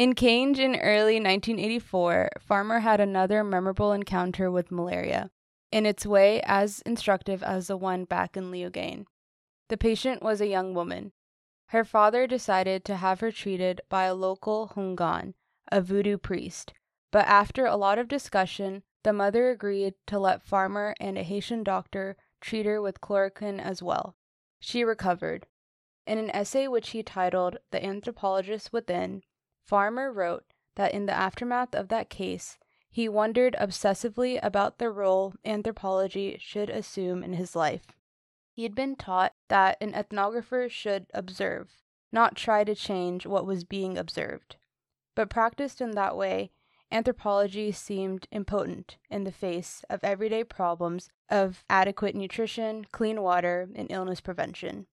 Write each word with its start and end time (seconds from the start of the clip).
In 0.00 0.14
Cange 0.14 0.58
in 0.58 0.76
early 0.76 1.16
1984, 1.16 2.30
Farmer 2.40 2.78
had 2.78 3.00
another 3.00 3.44
memorable 3.44 3.92
encounter 3.92 4.50
with 4.50 4.70
malaria, 4.70 5.30
in 5.70 5.84
its 5.84 6.06
way 6.06 6.40
as 6.46 6.80
instructive 6.86 7.42
as 7.42 7.66
the 7.66 7.76
one 7.76 8.06
back 8.06 8.34
in 8.34 8.50
Leogane. 8.50 9.04
The 9.68 9.76
patient 9.76 10.22
was 10.22 10.40
a 10.40 10.46
young 10.46 10.72
woman. 10.72 11.12
Her 11.66 11.84
father 11.84 12.26
decided 12.26 12.82
to 12.86 12.96
have 12.96 13.20
her 13.20 13.30
treated 13.30 13.82
by 13.90 14.04
a 14.04 14.14
local 14.14 14.72
Hungan, 14.74 15.34
a 15.70 15.82
voodoo 15.82 16.16
priest, 16.16 16.72
but 17.12 17.26
after 17.26 17.66
a 17.66 17.76
lot 17.76 17.98
of 17.98 18.08
discussion, 18.08 18.82
the 19.02 19.12
mother 19.12 19.50
agreed 19.50 19.96
to 20.06 20.18
let 20.18 20.42
Farmer 20.42 20.94
and 20.98 21.18
a 21.18 21.22
Haitian 21.22 21.62
doctor 21.62 22.16
treat 22.40 22.64
her 22.64 22.80
with 22.80 23.02
chloroquine 23.02 23.60
as 23.60 23.82
well. 23.82 24.16
She 24.60 24.82
recovered. 24.82 25.46
In 26.06 26.16
an 26.16 26.30
essay 26.30 26.68
which 26.68 26.88
he 26.92 27.02
titled 27.02 27.58
The 27.70 27.84
Anthropologist 27.84 28.72
Within, 28.72 29.24
Farmer 29.70 30.10
wrote 30.12 30.46
that 30.74 30.92
in 30.92 31.06
the 31.06 31.12
aftermath 31.12 31.76
of 31.76 31.86
that 31.90 32.10
case, 32.10 32.58
he 32.90 33.08
wondered 33.08 33.54
obsessively 33.60 34.40
about 34.42 34.78
the 34.78 34.90
role 34.90 35.34
anthropology 35.44 36.36
should 36.40 36.68
assume 36.68 37.22
in 37.22 37.34
his 37.34 37.54
life. 37.54 37.86
He 38.50 38.64
had 38.64 38.74
been 38.74 38.96
taught 38.96 39.32
that 39.46 39.76
an 39.80 39.92
ethnographer 39.92 40.68
should 40.68 41.06
observe, 41.14 41.70
not 42.10 42.34
try 42.34 42.64
to 42.64 42.74
change 42.74 43.26
what 43.26 43.46
was 43.46 43.62
being 43.62 43.96
observed. 43.96 44.56
But 45.14 45.30
practiced 45.30 45.80
in 45.80 45.92
that 45.92 46.16
way, 46.16 46.50
anthropology 46.90 47.70
seemed 47.70 48.26
impotent 48.32 48.96
in 49.08 49.22
the 49.22 49.30
face 49.30 49.84
of 49.88 50.00
everyday 50.02 50.42
problems 50.42 51.10
of 51.28 51.62
adequate 51.70 52.16
nutrition, 52.16 52.86
clean 52.90 53.22
water, 53.22 53.68
and 53.76 53.86
illness 53.88 54.20
prevention. 54.20 54.88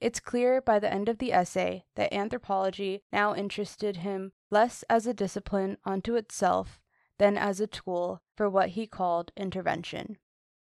It's 0.00 0.18
clear 0.18 0.62
by 0.62 0.78
the 0.78 0.92
end 0.92 1.08
of 1.10 1.18
the 1.18 1.32
essay 1.32 1.84
that 1.94 2.14
anthropology 2.14 3.02
now 3.12 3.34
interested 3.34 3.98
him 3.98 4.32
less 4.50 4.82
as 4.88 5.06
a 5.06 5.14
discipline 5.14 5.76
unto 5.84 6.14
itself 6.14 6.80
than 7.18 7.36
as 7.36 7.60
a 7.60 7.66
tool 7.66 8.22
for 8.34 8.48
what 8.48 8.70
he 8.70 8.86
called 8.86 9.30
intervention. 9.36 10.16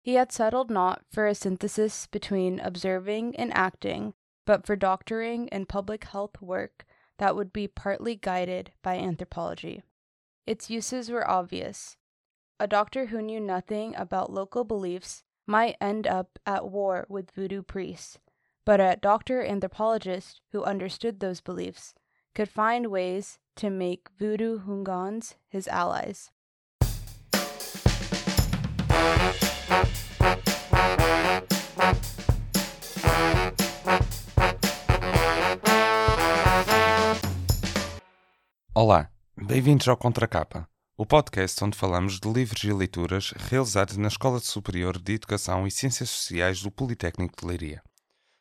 He 0.02 0.14
had 0.14 0.32
settled 0.32 0.70
not 0.70 1.04
for 1.12 1.26
a 1.26 1.34
synthesis 1.34 2.06
between 2.06 2.58
observing 2.58 3.36
and 3.36 3.54
acting, 3.54 4.14
but 4.46 4.66
for 4.66 4.74
doctoring 4.74 5.48
and 5.50 5.68
public 5.68 6.04
health 6.04 6.42
work 6.42 6.84
that 7.18 7.36
would 7.36 7.52
be 7.52 7.68
partly 7.68 8.16
guided 8.16 8.72
by 8.82 8.96
anthropology. 8.96 9.82
Its 10.46 10.70
uses 10.70 11.10
were 11.10 11.30
obvious. 11.30 11.96
A 12.58 12.66
doctor 12.66 13.06
who 13.06 13.22
knew 13.22 13.38
nothing 13.38 13.94
about 13.94 14.32
local 14.32 14.64
beliefs 14.64 15.22
might 15.46 15.76
end 15.80 16.06
up 16.06 16.38
at 16.46 16.68
war 16.68 17.06
with 17.08 17.30
voodoo 17.30 17.62
priests, 17.62 18.18
but 18.64 18.80
a 18.80 18.96
doctor 19.00 19.42
anthropologist 19.42 20.40
who 20.52 20.62
understood 20.64 21.20
those 21.20 21.40
beliefs 21.40 21.94
could 22.34 22.48
find 22.48 22.86
ways 22.86 23.38
to 23.56 23.70
make 23.70 24.08
voodoo 24.18 24.60
Hungans 24.60 25.34
his 25.48 25.66
allies. 25.68 26.30
Olá, 38.72 39.10
bem-vindos 39.36 39.88
ao 39.88 39.96
Contracapa, 39.96 40.66
o 40.96 41.04
podcast 41.04 41.62
onde 41.62 41.76
falamos 41.76 42.18
de 42.18 42.32
livros 42.32 42.62
e 42.64 42.72
leituras 42.72 43.32
realizados 43.36 43.96
na 43.96 44.08
Escola 44.08 44.38
Superior 44.38 44.98
de 44.98 45.14
Educação 45.14 45.66
e 45.66 45.70
Ciências 45.70 46.08
Sociais 46.08 46.62
do 46.62 46.70
Politécnico 46.70 47.34
de 47.38 47.46
Leiria. 47.46 47.82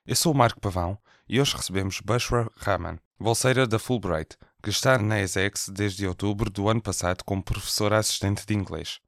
Eu 0.10 0.16
sou 0.16 0.34
o 0.34 0.36
Marco 0.36 0.60
Pavão 0.60 0.98
e 1.28 1.40
hoje 1.40 1.56
recebemos 1.56 2.02
Bushra 2.02 2.50
Rahman, 2.58 2.98
bolseira 3.20 3.68
da 3.68 3.78
Fulbright, 3.78 4.36
que 4.64 4.72
está 4.72 4.98
na 4.98 5.22
ESEX 5.22 5.70
desde 5.70 6.08
outubro 6.08 6.50
do 6.50 6.68
ano 6.68 6.82
passado 6.82 7.24
como 7.24 7.44
professora 7.44 8.00
assistente 8.00 8.44
de 8.44 8.56
inglês. 8.56 9.00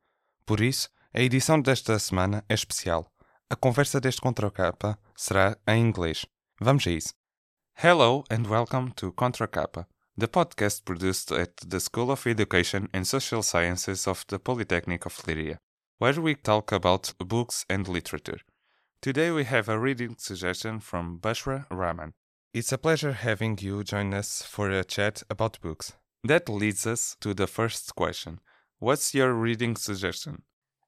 Por 0.46 0.62
isso, 0.62 0.92
a 1.12 1.20
edição 1.20 1.60
desta 1.60 1.98
semana 1.98 2.46
é 2.48 2.54
especial. 2.54 3.12
A 3.50 3.56
conversa 3.56 4.00
deste 4.00 4.22
Contracapa 4.22 4.96
será 5.16 5.58
em 5.66 5.82
inglês. 5.82 6.24
Vamos 6.60 6.86
a 6.86 6.92
isso. 6.92 7.16
Hello 7.84 8.24
and 8.30 8.48
welcome 8.48 8.92
to 8.92 9.12
Contracapa. 9.12 9.88
the 10.16 10.28
podcast 10.28 10.84
produced 10.84 11.32
at 11.32 11.68
the 11.68 11.80
School 11.80 12.12
of 12.12 12.30
Education 12.30 12.88
and 12.94 13.06
Social 13.06 13.42
Sciences 13.42 14.06
of 14.06 14.24
the 14.28 14.38
Polytechnic 14.38 15.08
of 15.08 15.20
Leiria, 15.26 15.58
where 15.98 16.22
we 16.22 16.36
talk 16.36 16.72
about 16.72 17.12
books 17.18 17.66
and 17.68 17.88
literature. 17.88 18.42
Today 19.02 19.32
we 19.32 19.46
have 19.46 19.68
a 19.68 19.80
reading 19.80 20.16
suggestion 20.20 20.80
from 20.80 21.18
Bushra 21.18 21.66
Rahman. 21.72 22.14
It's 22.54 22.72
a 22.72 22.78
pleasure 22.78 23.14
having 23.14 23.58
you 23.60 23.84
join 23.84 24.14
us 24.14 24.44
for 24.44 24.70
a 24.70 24.84
chat 24.84 25.24
about 25.28 25.60
books. 25.60 25.94
That 26.24 26.48
leads 26.48 26.86
us 26.86 27.18
to 27.22 27.34
the 27.34 27.48
first 27.48 27.96
question. 27.96 28.42
What's 28.78 29.16
your 29.16 29.34
reading 29.34 29.76
suggestion? 29.76 30.44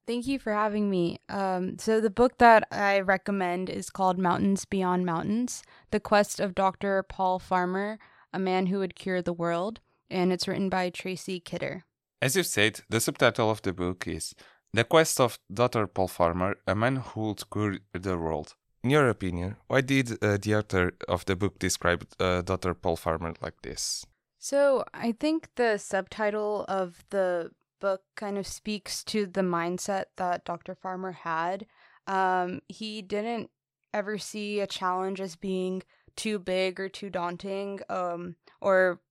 Thank 0.06 0.28
you 0.28 0.38
for 0.38 0.54
having 0.54 0.92
me. 0.92 1.22
Um, 1.28 1.80
so, 1.80 2.00
the 2.00 2.12
book 2.12 2.38
that 2.38 2.68
I 2.72 3.00
recommend 3.00 3.68
is 3.68 3.90
called 3.90 4.20
Mountains 4.20 4.66
Beyond 4.66 5.08
Mountains 5.08 5.64
The 5.90 6.00
Quest 6.00 6.40
of 6.40 6.54
Dr. 6.54 7.02
Paul 7.02 7.40
Farmer 7.40 7.98
a 8.32 8.38
Man 8.38 8.68
Who 8.68 8.78
Would 8.78 8.94
Cure 8.94 9.24
the 9.24 9.34
World, 9.34 9.80
and 10.12 10.32
it's 10.32 10.48
written 10.48 10.70
by 10.70 10.92
Tracy 10.92 11.40
Kidder. 11.40 11.86
As 12.22 12.36
you 12.36 12.44
said, 12.44 12.82
the 12.90 13.02
subtitle 13.02 13.50
of 13.50 13.64
the 13.64 13.74
book 13.74 14.08
is 14.08 14.34
The 14.76 14.84
Quest 14.84 15.20
of 15.20 15.38
Dr. 15.54 15.86
Paul 15.86 16.08
Farmer, 16.08 16.56
A 16.66 16.74
Man 16.74 16.96
Who 16.96 17.28
Would 17.28 17.48
Cure 17.52 17.78
the 17.94 18.18
World. 18.18 18.56
In 18.84 18.90
your 18.90 19.08
opinion, 19.08 19.58
why 19.68 19.82
did 19.82 20.14
uh, 20.24 20.38
the 20.42 20.56
author 20.56 20.94
of 21.08 21.26
the 21.26 21.36
book 21.36 21.60
describe 21.60 22.08
uh, 22.20 22.42
Dr. 22.42 22.74
Paul 22.74 22.96
Farmer 22.96 23.36
like 23.40 23.62
this? 23.62 24.08
So, 24.40 24.84
I 24.92 25.12
think 25.12 25.50
the 25.58 25.78
subtitle 25.78 26.66
of 26.68 27.06
the 27.12 27.52
book 27.80 28.02
kind 28.16 28.40
of 28.40 28.48
speaks 28.48 29.04
to 29.06 29.28
the 29.28 29.42
mindset 29.42 30.06
that 30.18 30.44
Dr. 30.44 30.74
Farmer 30.74 31.12
had. 31.12 31.68
Um, 32.08 32.62
he 32.68 33.04
didn't 33.04 33.52
ever 33.94 34.18
see 34.18 34.60
a 34.60 34.66
challenge 34.66 35.22
as 35.22 35.36
being 35.36 35.84
too 36.16 36.40
big 36.40 36.80
or 36.80 36.90
too 36.90 37.12
daunting 37.12 37.80
um, 37.90 38.38
or 38.60 39.02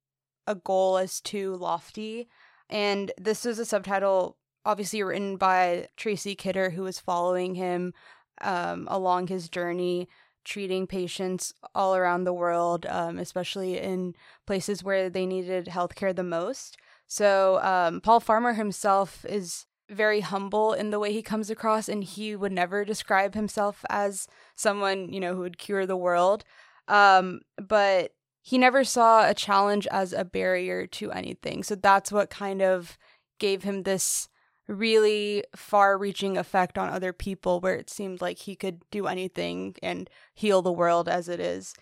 a 0.49 0.56
goal 0.56 0.99
as 0.99 1.21
too 1.21 1.55
lofty. 1.55 2.29
And 2.69 3.12
this 3.17 3.47
is 3.47 3.61
a 3.61 3.65
subtitle 3.65 4.39
obviously 4.65 5.03
written 5.03 5.37
by 5.37 5.89
Tracy 5.97 6.34
Kidder, 6.34 6.71
who 6.71 6.83
was 6.83 7.00
following 7.00 7.55
him 7.55 7.93
um, 8.41 8.87
along 8.91 9.28
his 9.28 9.49
journey, 9.49 10.09
treating 10.45 10.87
patients 10.87 11.53
all 11.75 11.95
around 11.95 12.25
the 12.25 12.33
world, 12.33 12.87
um, 12.87 13.19
especially 13.19 13.78
in 13.78 14.15
places 14.47 14.83
where 14.83 15.09
they 15.09 15.27
needed 15.27 15.67
healthcare 15.67 16.15
the 16.15 16.23
most. 16.23 16.77
So, 17.06 17.61
um, 17.62 18.00
Paul 18.00 18.21
Farmer 18.21 18.55
himself 18.55 19.25
is 19.28 19.67
very 19.91 20.21
humble 20.21 20.73
in 20.73 20.91
the 20.91 20.99
way 20.99 21.12
he 21.12 21.23
comes 21.23 21.50
across, 21.50 21.89
and 21.89 22.03
he 22.03 22.34
would 22.34 22.53
never 22.53 22.84
describe 22.84 23.34
himself 23.34 23.84
as 23.91 24.27
someone, 24.56 25.12
you 25.12 25.21
know, 25.21 25.34
who 25.34 25.41
would 25.41 25.59
cure 25.59 25.87
the 25.87 25.97
world. 25.97 26.44
Um, 26.89 27.41
but 27.56 28.12
he 28.41 28.59
never 28.59 28.83
saw 28.83 29.29
a 29.29 29.34
challenge 29.34 29.87
as 29.91 30.12
a 30.12 30.25
barrier 30.25 30.87
to 30.87 31.12
anything. 31.12 31.62
So 31.62 31.75
that's 31.75 32.11
what 32.11 32.31
kind 32.31 32.61
of 32.61 32.99
gave 33.39 33.62
him 33.62 33.84
this 33.84 34.29
really 34.69 35.45
far 35.56 35.99
reaching 35.99 36.37
effect 36.37 36.78
on 36.78 36.89
other 36.89 37.12
people 37.12 37.61
where 37.61 37.75
it 37.75 37.91
seemed 37.91 38.21
like 38.21 38.39
he 38.39 38.55
could 38.55 38.83
do 38.91 39.06
anything 39.06 39.77
and 39.83 40.09
heal 40.34 40.62
the 40.62 40.73
world 40.73 41.09
as 41.09 41.28
it 41.28 41.41
is. 41.41 41.75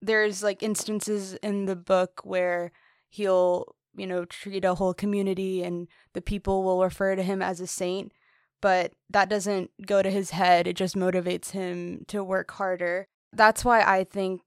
There's 0.00 0.42
like 0.42 0.62
instances 0.62 1.34
in 1.34 1.66
the 1.66 1.76
book 1.76 2.20
where 2.24 2.72
he'll, 3.08 3.74
you 3.96 4.06
know, 4.06 4.24
treat 4.24 4.64
a 4.64 4.74
whole 4.74 4.94
community 4.94 5.62
and 5.62 5.88
the 6.12 6.22
people 6.22 6.62
will 6.62 6.82
refer 6.82 7.14
to 7.14 7.22
him 7.22 7.40
as 7.40 7.60
a 7.60 7.66
saint, 7.66 8.12
but 8.60 8.92
that 9.10 9.28
doesn't 9.28 9.70
go 9.86 10.02
to 10.02 10.10
his 10.10 10.30
head. 10.30 10.66
It 10.66 10.76
just 10.76 10.96
motivates 10.96 11.50
him 11.50 12.04
to 12.08 12.24
work 12.24 12.50
harder 12.52 13.06
that's 13.34 13.64
why 13.64 13.82
I 13.82 14.04
think 14.04 14.42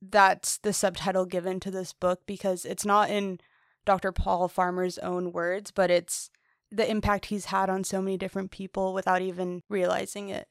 that's 0.00 0.58
the 0.58 0.72
subtitle 0.72 1.26
given 1.26 1.60
to 1.60 1.70
this 1.70 1.92
book 1.92 2.20
because 2.26 2.64
it's 2.64 2.84
not 2.84 3.10
in 3.10 3.38
Dr. 3.84 4.12
Paul 4.12 4.48
Farmer's 4.48 4.98
own 4.98 5.32
words, 5.32 5.70
but 5.70 5.90
it's 5.90 6.30
the 6.76 6.90
impact 6.90 7.26
he's 7.26 7.46
had 7.46 7.70
on 7.70 7.84
so 7.84 8.00
many 8.00 8.16
different 8.16 8.50
people 8.50 8.94
without 8.94 9.22
even 9.22 9.62
realizing 9.68 10.28
it. 10.28 10.48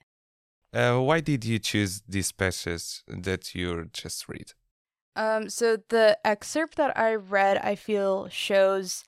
Uh, 0.74 1.00
why 1.00 1.20
did 1.20 1.46
you 1.46 1.60
choose 1.60 2.02
these 2.08 2.32
passages 2.32 3.04
that 3.08 3.54
you 3.54 3.90
just 3.94 4.28
read? 4.28 4.54
Um, 5.16 5.50
so 5.50 5.78
the 5.90 6.18
excerpt 6.26 6.78
that 6.78 6.98
I 6.98 7.14
read, 7.14 7.58
I 7.58 7.76
feel 7.76 8.28
shows 8.30 9.04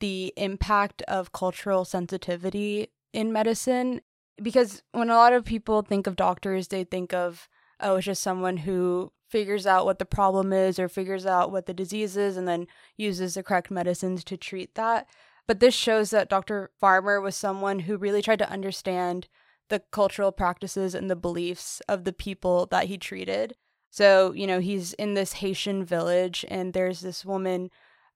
the 0.00 0.32
impact 0.36 1.02
of 1.02 1.32
cultural 1.32 1.84
sensitivity 1.84 2.88
in 3.12 3.32
medicine 3.32 4.00
because 4.42 4.82
when 4.92 5.10
a 5.10 5.16
lot 5.16 5.34
of 5.34 5.44
people 5.44 5.82
think 5.82 6.06
of 6.06 6.16
doctors, 6.16 6.68
they 6.68 6.84
think 6.84 7.12
of 7.12 7.48
oh, 7.82 7.96
it's 7.96 8.06
just 8.06 8.22
someone 8.22 8.58
who 8.58 9.12
figures 9.28 9.66
out 9.66 9.84
what 9.84 9.98
the 9.98 10.04
problem 10.04 10.52
is 10.52 10.78
or 10.78 10.88
figures 10.88 11.24
out 11.24 11.52
what 11.52 11.66
the 11.66 11.74
disease 11.74 12.16
is 12.16 12.36
and 12.36 12.46
then 12.46 12.66
uses 12.96 13.34
the 13.34 13.42
correct 13.42 13.70
medicines 13.70 14.24
to 14.24 14.36
treat 14.36 14.74
that. 14.74 15.06
But 15.46 15.60
this 15.60 15.74
shows 15.74 16.10
that 16.10 16.28
Dr. 16.28 16.70
Farmer 16.78 17.20
was 17.20 17.36
someone 17.36 17.80
who 17.80 17.96
really 17.96 18.22
tried 18.22 18.38
to 18.40 18.50
understand 18.50 19.28
the 19.68 19.82
cultural 19.90 20.32
practices 20.32 20.94
and 20.94 21.10
the 21.10 21.16
beliefs 21.16 21.80
of 21.88 22.04
the 22.04 22.12
people 22.12 22.66
that 22.66 22.86
he 22.86 22.98
treated. 22.98 23.54
So, 23.90 24.32
you 24.32 24.46
know, 24.46 24.60
he's 24.60 24.92
in 24.94 25.14
this 25.14 25.34
Haitian 25.34 25.84
village 25.84 26.44
and 26.48 26.72
there's 26.72 27.00
this 27.00 27.24
woman 27.24 27.70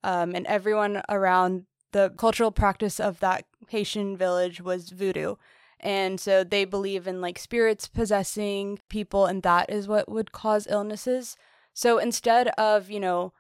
um, 0.05 0.35
and 0.35 0.47
everyone 0.47 1.03
around 1.09 1.65
the 1.93 2.13
cultural 2.17 2.51
practice 2.51 3.01
of 3.01 3.21
that 3.21 3.47
Haitian 3.69 4.17
village 4.17 4.61
was 4.61 4.91
voodoo. 4.91 5.37
And 5.81 6.21
so 6.21 6.45
they 6.45 6.65
believe 6.65 7.07
in 7.07 7.21
like 7.21 7.39
spirits 7.39 7.89
possessing 7.89 8.79
people, 8.89 9.27
and 9.27 9.43
that 9.43 9.71
is 9.71 9.87
what 9.87 10.09
would 10.09 10.33
cause 10.33 10.67
illnesses. 10.69 11.37
So 11.73 11.99
instead 11.99 12.49
of, 12.59 12.91
you 12.91 13.01
know, 13.01 13.33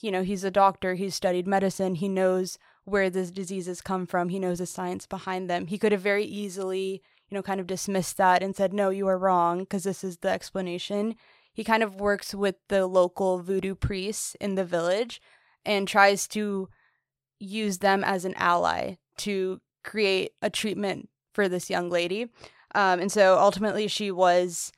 you 0.00 0.10
know, 0.10 0.22
he's 0.22 0.44
a 0.44 0.50
doctor, 0.50 0.94
he's 0.94 1.14
studied 1.14 1.46
medicine, 1.46 1.96
he 1.96 2.08
knows 2.08 2.58
where 2.84 3.10
these 3.10 3.30
diseases 3.30 3.80
come 3.80 4.06
from, 4.06 4.28
he 4.28 4.38
knows 4.38 4.58
the 4.58 4.66
science 4.66 5.06
behind 5.06 5.48
them. 5.48 5.66
He 5.66 5.78
could 5.78 5.92
have 5.92 6.00
very 6.00 6.24
easily, 6.24 7.02
you 7.28 7.34
know, 7.34 7.42
kind 7.42 7.60
of 7.60 7.66
dismissed 7.66 8.16
that 8.16 8.42
and 8.42 8.56
said, 8.56 8.72
no, 8.72 8.90
you 8.90 9.06
are 9.08 9.18
wrong, 9.18 9.60
because 9.60 9.84
this 9.84 10.02
is 10.02 10.18
the 10.18 10.30
explanation. 10.30 11.14
He 11.52 11.64
kind 11.64 11.82
of 11.82 12.00
works 12.00 12.34
with 12.34 12.56
the 12.68 12.86
local 12.86 13.38
voodoo 13.40 13.74
priests 13.74 14.34
in 14.40 14.54
the 14.54 14.64
village 14.64 15.20
and 15.64 15.86
tries 15.86 16.26
to 16.28 16.68
use 17.38 17.78
them 17.78 18.02
as 18.02 18.24
an 18.24 18.34
ally 18.34 18.94
to 19.18 19.60
create 19.84 20.32
a 20.40 20.50
treatment 20.50 21.08
for 21.32 21.48
this 21.48 21.70
young 21.70 21.90
lady. 21.90 22.28
Um, 22.74 23.00
and 23.00 23.12
so 23.12 23.38
ultimately, 23.38 23.86
she 23.86 24.10
was 24.10 24.72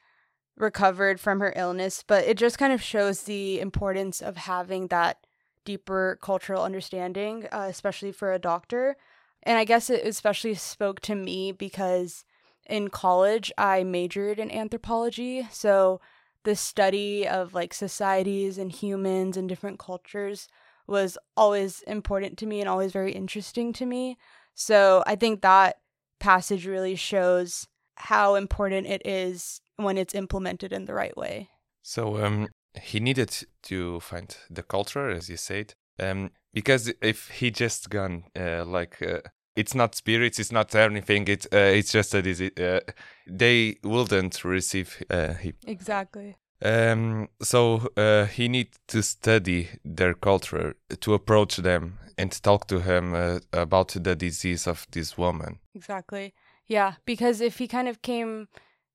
recovered 0.56 1.20
from 1.20 1.40
her 1.40 1.52
illness, 1.56 2.04
but 2.06 2.24
it 2.24 2.36
just 2.36 2.58
kind 2.58 2.72
of 2.72 2.82
shows 2.82 3.22
the 3.22 3.60
importance 3.60 4.20
of 4.20 4.36
having 4.36 4.88
that 4.88 5.18
deeper 5.64 6.18
cultural 6.22 6.62
understanding, 6.62 7.46
uh, 7.52 7.66
especially 7.68 8.12
for 8.12 8.32
a 8.32 8.38
doctor. 8.38 8.96
And 9.42 9.58
I 9.58 9.64
guess 9.64 9.90
it 9.90 10.06
especially 10.06 10.54
spoke 10.54 11.00
to 11.00 11.14
me 11.14 11.52
because 11.52 12.24
in 12.66 12.88
college 12.88 13.52
I 13.58 13.84
majored 13.84 14.38
in 14.38 14.50
anthropology. 14.50 15.46
So 15.50 16.00
the 16.44 16.56
study 16.56 17.26
of 17.26 17.54
like 17.54 17.74
societies 17.74 18.58
and 18.58 18.70
humans 18.70 19.36
and 19.36 19.48
different 19.48 19.78
cultures 19.78 20.48
was 20.86 21.16
always 21.36 21.80
important 21.82 22.38
to 22.38 22.46
me 22.46 22.60
and 22.60 22.68
always 22.68 22.92
very 22.92 23.12
interesting 23.12 23.72
to 23.74 23.86
me. 23.86 24.18
So 24.54 25.02
I 25.06 25.16
think 25.16 25.40
that 25.40 25.76
passage 26.20 26.66
really 26.66 26.94
shows 26.94 27.66
how 27.96 28.34
important 28.34 28.86
it 28.86 29.02
is 29.04 29.60
when 29.76 29.98
it's 29.98 30.14
implemented 30.14 30.72
in 30.72 30.84
the 30.84 30.94
right 30.94 31.16
way. 31.16 31.48
So 31.82 32.22
um, 32.24 32.48
he 32.82 33.00
needed 33.00 33.46
to 33.62 34.00
find 34.00 34.36
the 34.50 34.62
culture, 34.62 35.10
as 35.10 35.28
you 35.28 35.36
said, 35.36 35.74
um, 35.98 36.30
because 36.52 36.92
if 37.00 37.28
he 37.28 37.50
just 37.50 37.90
gone 37.90 38.24
uh, 38.38 38.64
like 38.64 39.00
uh, 39.02 39.20
it's 39.56 39.74
not 39.74 39.94
spirits, 39.94 40.38
it's 40.38 40.52
not 40.52 40.74
anything, 40.74 41.28
it's 41.28 41.46
uh, 41.52 41.72
it's 41.74 41.92
just 41.92 42.14
a 42.14 42.22
disease, 42.22 42.58
uh, 42.58 42.80
they 43.26 43.76
wouldn't 43.84 44.44
receive 44.44 45.02
uh, 45.10 45.34
him. 45.34 45.54
Exactly. 45.66 46.36
Um, 46.62 47.28
so 47.42 47.88
uh, 47.96 48.26
he 48.26 48.48
need 48.48 48.68
to 48.88 49.02
study 49.02 49.68
their 49.84 50.14
culture 50.14 50.76
to 51.00 51.14
approach 51.14 51.56
them 51.56 51.98
and 52.16 52.30
talk 52.42 52.66
to 52.68 52.80
him 52.80 53.14
uh, 53.14 53.40
about 53.52 53.88
the 53.88 54.16
disease 54.16 54.66
of 54.66 54.86
this 54.90 55.18
woman. 55.18 55.58
Exactly. 55.74 56.32
Yeah, 56.66 56.94
because 57.04 57.40
if 57.40 57.58
he 57.58 57.68
kind 57.68 57.88
of 57.88 58.02
came 58.02 58.48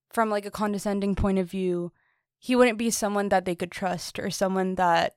from 0.10 0.30
like 0.30 0.46
a 0.46 0.52
condescending 0.52 1.16
point 1.16 1.38
of 1.38 1.50
view, 1.50 1.92
he 2.40 2.56
wouldn't 2.56 2.78
be 2.78 2.90
someone 2.90 3.30
that 3.30 3.46
they 3.46 3.56
could 3.56 3.72
trust 3.72 4.18
or 4.18 4.30
someone 4.30 4.76
that 4.76 5.16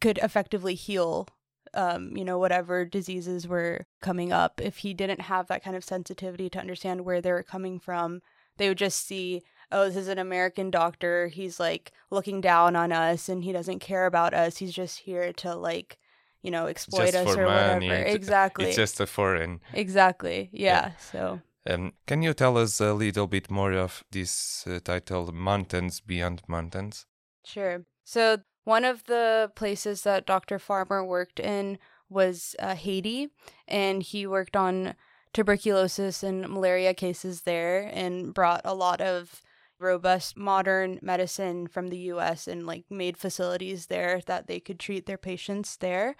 could 0.00 0.18
effectively 0.18 0.74
heal 0.74 1.28
um, 1.76 2.16
you 2.16 2.24
know, 2.24 2.38
whatever 2.38 2.84
diseases 2.84 3.48
were 3.48 3.86
coming 4.00 4.32
up. 4.32 4.60
If 4.60 4.78
he 4.78 4.94
didn't 4.94 5.22
have 5.22 5.48
that 5.48 5.64
kind 5.64 5.74
of 5.74 5.82
sensitivity 5.82 6.48
to 6.50 6.60
understand 6.60 7.04
where 7.04 7.20
they 7.20 7.32
were 7.32 7.42
coming 7.42 7.80
from, 7.80 8.22
they 8.58 8.68
would 8.68 8.78
just 8.78 9.04
see 9.04 9.42
oh, 9.72 9.86
this 9.86 9.96
is 9.96 10.08
an 10.08 10.18
American 10.18 10.70
doctor. 10.70 11.26
He's 11.26 11.58
like 11.58 11.92
looking 12.10 12.40
down 12.40 12.76
on 12.76 12.92
us 12.92 13.28
and 13.28 13.42
he 13.42 13.52
doesn't 13.52 13.80
care 13.80 14.06
about 14.06 14.32
us. 14.32 14.58
He's 14.58 14.72
just 14.72 15.00
here 15.00 15.32
to 15.34 15.54
like, 15.56 15.98
you 16.42 16.50
know, 16.50 16.66
exploit 16.66 17.12
just 17.12 17.16
us 17.16 17.36
or 17.36 17.46
money. 17.46 17.88
whatever. 17.88 18.08
Exactly. 18.08 18.66
It's 18.66 18.76
just 18.76 19.00
a 19.00 19.06
foreign. 19.06 19.60
Exactly. 19.72 20.48
Yeah. 20.52 20.68
yeah. 20.68 20.92
So. 21.10 21.40
Um, 21.66 21.94
can 22.06 22.22
you 22.22 22.34
tell 22.34 22.58
us 22.58 22.80
a 22.80 22.92
little 22.92 23.26
bit 23.26 23.50
more 23.50 23.72
of 23.72 24.04
this 24.10 24.66
uh, 24.66 24.80
title, 24.84 25.32
Mountains 25.32 26.00
Beyond 26.00 26.42
Mountains? 26.46 27.06
Sure. 27.44 27.84
So, 28.04 28.38
one 28.64 28.84
of 28.84 29.04
the 29.04 29.50
places 29.54 30.02
that 30.02 30.26
Dr. 30.26 30.58
Farmer 30.58 31.04
worked 31.04 31.40
in 31.40 31.78
was 32.08 32.54
uh, 32.58 32.74
Haiti, 32.74 33.28
and 33.66 34.02
he 34.02 34.26
worked 34.26 34.56
on 34.56 34.94
tuberculosis 35.32 36.22
and 36.22 36.48
malaria 36.48 36.94
cases 36.94 37.42
there 37.42 37.90
and 37.92 38.32
brought 38.32 38.62
a 38.64 38.74
lot 38.74 39.00
of 39.00 39.42
robust 39.80 40.36
modern 40.36 40.98
medicine 41.02 41.66
from 41.66 41.88
the 41.88 41.98
US 42.12 42.46
and 42.46 42.66
like 42.66 42.84
made 42.88 43.16
facilities 43.16 43.86
there 43.86 44.20
that 44.26 44.46
they 44.46 44.60
could 44.60 44.78
treat 44.78 45.06
their 45.06 45.18
patients 45.18 45.76
there. 45.76 46.16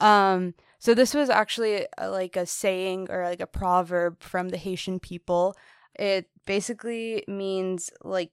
Um, 0.00 0.54
so 0.78 0.94
this 0.94 1.14
was 1.14 1.28
actually 1.28 1.74
a, 1.74 1.86
uh, 2.00 2.10
like 2.10 2.36
a 2.36 2.46
saying 2.46 3.08
or 3.10 3.24
like 3.24 3.40
a 3.40 3.46
proverb 3.46 4.22
from 4.22 4.50
the 4.50 4.56
Haitian 4.56 5.00
people. 5.00 5.56
It 5.98 6.28
basically 6.46 7.24
means 7.26 7.90
like 8.02 8.30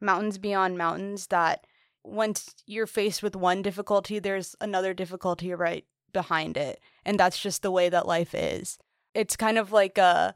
mountains 0.00 0.38
beyond 0.38 0.76
mountains 0.76 1.28
that 1.28 1.66
once 2.04 2.54
you're 2.66 2.86
faced 2.86 3.22
with 3.22 3.36
one 3.36 3.62
difficulty, 3.62 4.18
there's 4.18 4.54
another 4.60 4.94
difficulty 4.94 5.52
right 5.54 5.84
behind 6.12 6.56
it. 6.56 6.80
And 7.04 7.18
that's 7.18 7.40
just 7.40 7.62
the 7.62 7.70
way 7.70 7.88
that 7.88 8.06
life 8.06 8.34
is. 8.34 8.78
It's 9.14 9.36
kind 9.36 9.58
of 9.58 9.72
like 9.72 9.98
a 9.98 10.34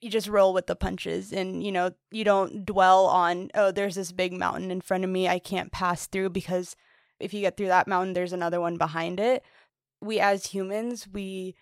you 0.00 0.08
just 0.08 0.28
roll 0.28 0.54
with 0.54 0.66
the 0.66 0.76
punches 0.76 1.32
and 1.32 1.62
you 1.62 1.70
know 1.70 1.92
you 2.10 2.24
don't 2.24 2.64
dwell 2.64 3.06
on 3.06 3.50
oh 3.54 3.70
there's 3.70 3.96
this 3.96 4.12
big 4.12 4.32
mountain 4.32 4.70
in 4.70 4.80
front 4.80 5.04
of 5.04 5.10
me 5.10 5.28
i 5.28 5.38
can't 5.38 5.72
pass 5.72 6.06
through 6.06 6.30
because 6.30 6.74
if 7.18 7.34
you 7.34 7.40
get 7.40 7.56
through 7.56 7.66
that 7.66 7.86
mountain 7.86 8.14
there's 8.14 8.32
another 8.32 8.60
one 8.60 8.76
behind 8.78 9.20
it 9.20 9.44
we 10.00 10.20
as 10.20 10.46
humans 10.46 11.08
we 11.12 11.54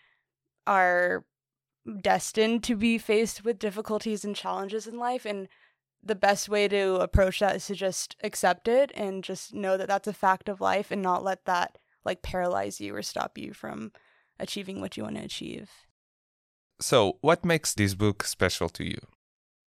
are 0.66 1.24
destined 2.02 2.62
to 2.62 2.76
be 2.76 2.98
faced 2.98 3.44
with 3.44 3.58
difficulties 3.58 4.24
and 4.24 4.36
challenges 4.36 4.86
in 4.86 4.98
life 4.98 5.24
and 5.24 5.48
the 6.02 6.14
best 6.14 6.48
way 6.48 6.68
to 6.68 6.96
approach 6.96 7.40
that 7.40 7.56
is 7.56 7.66
to 7.66 7.74
just 7.74 8.14
accept 8.22 8.68
it 8.68 8.92
and 8.94 9.24
just 9.24 9.52
know 9.52 9.76
that 9.76 9.88
that's 9.88 10.06
a 10.06 10.12
fact 10.12 10.48
of 10.48 10.60
life 10.60 10.90
and 10.90 11.02
not 11.02 11.24
let 11.24 11.44
that 11.44 11.78
like 12.04 12.22
paralyze 12.22 12.80
you 12.80 12.94
or 12.94 13.02
stop 13.02 13.36
you 13.36 13.52
from 13.52 13.90
achieving 14.38 14.80
what 14.80 14.96
you 14.96 15.02
want 15.02 15.16
to 15.16 15.24
achieve 15.24 15.70
so, 16.80 17.18
what 17.22 17.44
makes 17.44 17.74
this 17.74 17.94
book 17.94 18.22
special 18.22 18.68
to 18.70 18.84
you? 18.84 19.00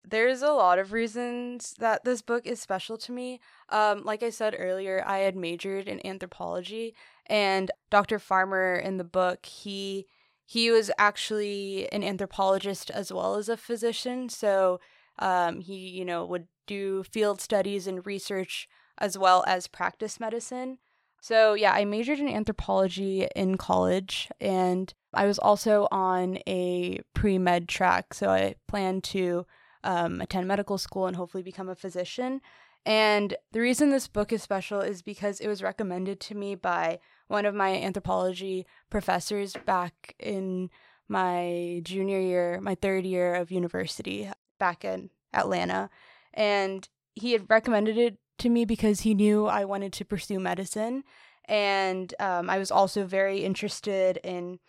There's 0.03 0.43
a 0.43 0.53
lot 0.53 0.79
of 0.79 0.93
reasons 0.93 1.75
that 1.79 2.05
this 2.05 2.23
book 2.23 2.47
is 2.47 2.61
special 2.61 2.97
to 2.99 3.13
me. 3.13 3.41
Um, 3.69 4.03
like 4.05 4.23
I 4.23 4.31
said 4.31 4.57
earlier, 4.59 5.03
I 5.07 5.19
had 5.19 5.37
majored 5.37 5.89
in 5.89 6.05
anthropology, 6.07 6.95
and 7.27 7.71
Dr. 7.91 8.19
Farmer 8.19 8.75
in 8.77 8.97
the 8.97 9.05
book, 9.05 9.47
he 9.47 10.07
he 10.47 10.71
was 10.71 10.91
actually 10.99 11.91
an 11.93 12.03
anthropologist 12.03 12.91
as 12.91 13.13
well 13.13 13.37
as 13.37 13.49
a 13.49 13.57
physician. 13.57 14.29
So 14.29 14.81
um, 15.21 15.61
he, 15.61 15.77
you 15.77 16.05
know, 16.05 16.25
would 16.25 16.49
do 16.67 17.05
field 17.05 17.41
studies 17.41 17.87
and 17.87 18.05
research 18.05 18.69
as 18.99 19.17
well 19.17 19.45
as 19.47 19.69
practice 19.69 20.19
medicine. 20.19 20.79
So, 21.21 21.55
yeah, 21.55 21.73
I 21.73 21.85
majored 21.85 22.19
in 22.19 22.29
anthropology 22.29 23.29
in 23.37 23.59
college 23.59 24.29
and 24.41 24.93
I 25.13 25.27
was 25.27 25.39
also 25.39 25.87
on 25.93 26.39
a 26.49 27.01
pre 27.15 27.39
med 27.39 27.69
track. 27.69 28.15
So, 28.15 28.31
I 28.31 28.57
planned 28.67 29.05
to 29.05 29.47
um, 29.85 30.21
attend 30.21 30.47
medical 30.49 30.79
school 30.79 31.07
and 31.07 31.17
hopefully 31.17 31.43
become 31.43 31.69
a 31.69 31.75
physician. 31.75 32.41
And 32.87 33.37
the 33.53 33.61
reason 33.61 33.91
this 33.91 34.09
book 34.09 34.33
is 34.33 34.43
special 34.43 34.81
is 34.81 35.03
because 35.03 35.41
it 35.41 35.49
was 35.49 35.63
recommended 35.63 36.19
to 36.21 36.35
me 36.35 36.55
by 36.55 36.99
one 37.29 37.45
of 37.45 37.55
my 37.55 37.77
anthropology 37.77 38.67
professors 38.89 39.55
back 39.67 40.15
in 40.19 40.71
my 41.09 41.81
junior 41.85 42.21
year, 42.21 42.61
my 42.61 42.75
third 42.75 43.05
year 43.05 43.35
of 43.35 43.51
university 43.51 44.31
back 44.59 44.85
in 44.85 45.11
Atlanta. 45.33 45.91
And 46.33 46.89
he 47.15 47.33
had 47.33 47.51
recommended 47.51 47.99
it 47.99 48.19
to 48.39 48.49
me 48.49 48.65
because 48.65 49.01
he 49.01 49.15
knew 49.15 49.47
I 49.47 49.65
wanted 49.65 49.93
to 49.95 50.05
pursue 50.05 50.41
medicine. 50.41 51.05
And 51.47 52.15
um, 52.21 52.49
I 52.49 52.59
was 52.59 52.71
also 52.71 53.05
very 53.05 53.45
interested 53.45 54.19
in 54.25 54.61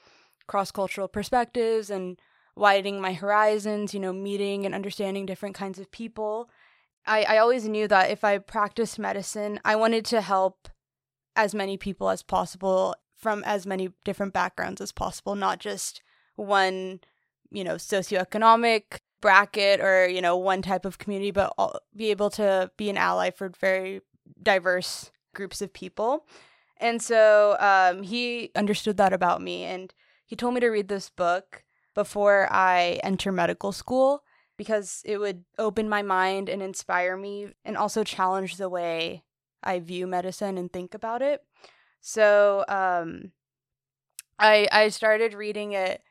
cross 0.48 0.72
cultural 0.72 1.08
perspectives 1.08 1.90
and 1.90 2.20
widening 2.56 3.02
my 3.02 3.14
horizons, 3.14 3.94
you 3.94 4.00
know, 4.00 4.14
meeting 4.14 4.66
and 4.66 4.76
understanding 4.76 5.26
different 5.26 5.56
kinds 5.56 5.80
of 5.80 5.92
people. 5.92 6.50
I, 7.06 7.24
I 7.24 7.38
always 7.38 7.68
knew 7.68 7.88
that 7.88 8.12
if 8.12 8.24
I 8.24 8.38
practiced 8.38 9.00
medicine, 9.00 9.60
I 9.66 9.76
wanted 9.76 10.06
to 10.06 10.22
help 10.22 10.70
as 11.36 11.56
many 11.56 11.78
people 11.78 12.10
as 12.10 12.22
possible 12.22 12.96
from 13.16 13.44
as 13.44 13.66
many 13.66 13.90
different 14.04 14.34
backgrounds 14.34 14.82
as 14.82 14.92
possible, 14.92 15.36
not 15.36 15.60
just 15.60 16.02
one, 16.36 17.00
you 17.52 17.64
know, 17.64 17.76
socioeconomic 17.76 19.00
bracket 19.22 19.80
or 19.80 20.08
you 20.08 20.22
know 20.22 20.36
one 20.36 20.62
type 20.62 20.84
of 20.84 20.98
community 20.98 21.32
but 21.32 21.54
be 21.96 22.10
able 22.10 22.30
to 22.30 22.70
be 22.76 22.90
an 22.90 22.98
ally 22.98 23.30
for 23.30 23.50
very 23.60 24.02
diverse 24.42 25.12
groups 25.34 25.62
of 25.62 25.72
people 25.72 26.26
and 26.78 27.02
so 27.02 27.56
um, 27.60 28.02
he 28.02 28.50
understood 28.56 28.98
that 28.98 29.14
about 29.14 29.42
me 29.42 29.64
and 29.64 29.94
he 30.26 30.36
told 30.36 30.56
me 30.56 30.60
to 30.60 30.70
read 30.70 30.88
this 30.88 31.12
book 31.12 31.64
before 31.94 32.48
i 32.52 33.00
enter 33.04 33.32
medical 33.32 33.72
school 33.72 34.24
because 34.58 35.02
it 35.06 35.18
would 35.18 35.44
open 35.58 35.90
my 35.90 36.02
mind 36.02 36.48
and 36.50 36.62
inspire 36.62 37.18
me 37.18 37.48
and 37.66 37.76
also 37.78 38.04
challenge 38.04 38.58
the 38.58 38.70
way 38.70 39.24
i 39.64 39.80
view 39.80 40.08
medicine 40.08 40.58
and 40.58 40.72
think 40.72 40.94
about 40.94 41.22
it. 41.22 41.42
So 42.02 42.66
um, 42.68 43.32
I 44.40 44.68
I 44.72 44.90
started 44.90 45.34
reading 45.34 45.74
it 45.74 46.02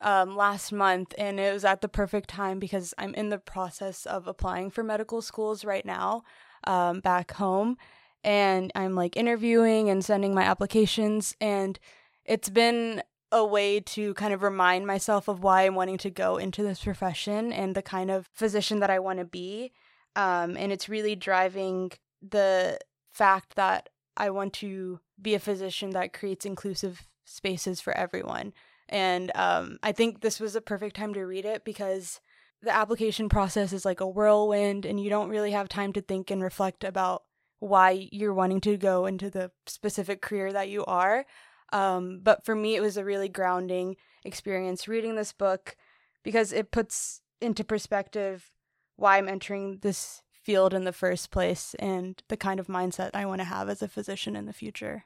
um, 0.00 0.36
last 0.36 0.72
month, 0.72 1.14
and 1.18 1.38
it 1.38 1.52
was 1.52 1.64
at 1.64 1.82
the 1.82 1.88
perfect 1.88 2.30
time 2.30 2.58
because 2.58 2.94
I'm 2.98 3.14
in 3.14 3.28
the 3.28 3.38
process 3.38 4.06
of 4.06 4.26
applying 4.26 4.70
for 4.70 4.82
medical 4.82 5.20
schools 5.22 5.64
right 5.64 5.84
now 5.84 6.22
um, 6.64 7.00
back 7.00 7.32
home, 7.32 7.76
and 8.24 8.72
I'm 8.74 8.94
like 8.94 9.16
interviewing 9.16 9.90
and 9.90 10.04
sending 10.04 10.34
my 10.34 10.42
applications, 10.42 11.36
and 11.40 11.78
it's 12.24 12.48
been 12.48 13.02
a 13.30 13.44
way 13.44 13.80
to 13.80 14.14
kind 14.14 14.32
of 14.32 14.42
remind 14.42 14.86
myself 14.86 15.28
of 15.28 15.42
why 15.42 15.62
I'm 15.62 15.74
wanting 15.74 15.98
to 15.98 16.10
go 16.10 16.36
into 16.36 16.62
this 16.62 16.82
profession 16.82 17.52
and 17.52 17.74
the 17.74 17.82
kind 17.82 18.10
of 18.10 18.28
physician 18.32 18.80
that 18.80 18.90
I 18.90 18.98
want 18.98 19.18
to 19.18 19.24
be. 19.24 19.72
Um, 20.16 20.56
and 20.56 20.72
it's 20.72 20.88
really 20.88 21.14
driving 21.14 21.92
the 22.22 22.78
fact 23.12 23.56
that 23.56 23.90
I 24.16 24.30
want 24.30 24.54
to 24.54 25.00
be 25.20 25.34
a 25.34 25.38
physician 25.38 25.90
that 25.90 26.12
creates 26.12 26.46
inclusive 26.46 27.06
spaces 27.24 27.80
for 27.80 27.96
everyone. 27.96 28.52
And 28.88 29.30
um, 29.34 29.78
I 29.82 29.92
think 29.92 30.20
this 30.20 30.40
was 30.40 30.56
a 30.56 30.60
perfect 30.60 30.96
time 30.96 31.12
to 31.14 31.26
read 31.26 31.44
it 31.44 31.64
because 31.64 32.20
the 32.62 32.74
application 32.74 33.28
process 33.28 33.72
is 33.72 33.84
like 33.84 34.00
a 34.00 34.08
whirlwind 34.08 34.86
and 34.86 34.98
you 34.98 35.10
don't 35.10 35.28
really 35.28 35.52
have 35.52 35.68
time 35.68 35.92
to 35.92 36.00
think 36.00 36.30
and 36.30 36.42
reflect 36.42 36.82
about 36.82 37.22
why 37.60 38.08
you're 38.12 38.34
wanting 38.34 38.60
to 38.62 38.76
go 38.76 39.06
into 39.06 39.30
the 39.30 39.50
specific 39.66 40.22
career 40.22 40.52
that 40.52 40.68
you 40.68 40.84
are. 40.86 41.26
Um, 41.72 42.20
but 42.22 42.44
for 42.44 42.54
me, 42.54 42.76
it 42.76 42.82
was 42.82 42.96
a 42.96 43.04
really 43.04 43.28
grounding 43.28 43.96
experience 44.24 44.88
reading 44.88 45.16
this 45.16 45.32
book 45.32 45.76
because 46.22 46.52
it 46.52 46.70
puts 46.70 47.20
into 47.40 47.64
perspective 47.64 48.50
why 48.96 49.18
I'm 49.18 49.28
entering 49.28 49.78
this 49.82 50.22
field 50.32 50.74
in 50.74 50.84
the 50.84 50.92
first 50.92 51.30
place 51.30 51.74
and 51.78 52.22
the 52.28 52.36
kind 52.36 52.58
of 52.58 52.66
mindset 52.66 53.10
I 53.14 53.26
want 53.26 53.40
to 53.40 53.44
have 53.44 53.68
as 53.68 53.82
a 53.82 53.88
physician 53.88 54.34
in 54.34 54.46
the 54.46 54.52
future. 54.52 55.04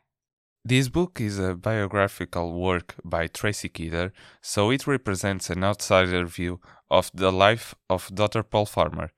This 0.65 0.89
book 0.89 1.21
is 1.21 1.41
a 1.41 1.55
biographical 1.57 2.53
work 2.53 2.95
by 3.05 3.27
Tracy 3.27 3.69
Kidder, 3.69 4.13
so 4.41 4.71
it 4.71 4.87
represents 4.87 5.51
an 5.51 5.65
outsider 5.65 6.25
view 6.25 6.61
of 6.89 7.11
the 7.13 7.33
life 7.33 7.75
of 7.91 8.15
Dr. 8.15 8.45
Paul 8.45 8.67
Farmer. 8.67 9.11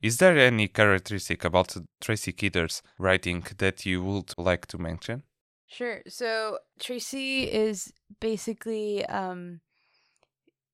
Is 0.00 0.16
there 0.16 0.38
any 0.38 0.68
characteristic 0.68 1.44
about 1.44 1.76
Tracy 2.00 2.32
Kidder's 2.32 2.82
writing 2.98 3.44
that 3.58 3.84
you 3.84 4.02
would 4.02 4.32
like 4.38 4.66
to 4.68 4.78
mention? 4.78 5.24
Sure. 5.66 6.02
So 6.08 6.58
Tracy 6.78 7.44
is 7.44 7.92
basically 8.20 9.04
um 9.06 9.60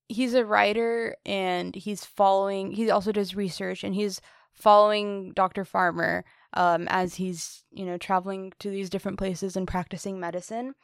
he's 0.07 0.33
a 0.33 0.45
writer 0.45 1.15
and 1.25 1.73
he's 1.75 2.05
following 2.05 2.71
he 2.71 2.89
also 2.91 3.11
does 3.11 3.35
research 3.35 3.83
and 3.83 3.95
he's 3.95 4.21
following 4.53 5.33
Dr. 5.33 5.65
Farmer 5.65 6.23
um 6.53 6.87
as 6.89 7.15
he's, 7.15 7.63
you 7.71 7.85
know, 7.85 7.97
traveling 7.97 8.53
to 8.59 8.69
these 8.69 8.89
different 8.89 9.17
places 9.17 9.55
and 9.55 9.67
practicing 9.67 10.19
medicine. 10.19 10.75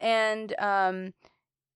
And 0.00 0.58
um 0.58 1.14